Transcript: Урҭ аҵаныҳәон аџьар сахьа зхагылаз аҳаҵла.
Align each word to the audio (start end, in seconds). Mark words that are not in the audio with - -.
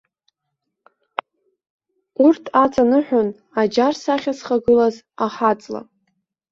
Урҭ 2.25 2.43
аҵаныҳәон 2.63 3.29
аџьар 3.61 3.93
сахьа 4.03 4.33
зхагылаз 4.37 4.95
аҳаҵла. 5.25 5.81